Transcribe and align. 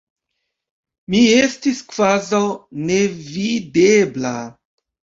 Mi 1.15 1.19
estis 1.41 1.85
kvazaŭ 1.93 2.41
nevidebla. 2.91 4.37